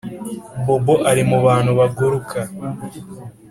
[0.65, 2.39] Bobo ari mu bantu baguruka